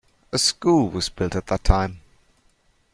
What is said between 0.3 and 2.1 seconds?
A school was built at that time.